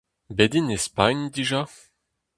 Bet 0.37 0.53
int 0.59 0.73
e 0.75 0.77
Spagn 0.85 1.19
dija? 1.33 1.61